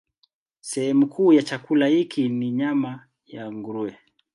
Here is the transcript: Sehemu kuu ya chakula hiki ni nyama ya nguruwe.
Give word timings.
Sehemu 0.61 1.07
kuu 1.07 1.33
ya 1.33 1.43
chakula 1.43 1.87
hiki 1.87 2.29
ni 2.29 2.51
nyama 2.51 3.07
ya 3.27 3.51
nguruwe. 3.51 3.97